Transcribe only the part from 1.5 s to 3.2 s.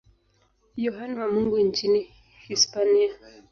nchini Hispania.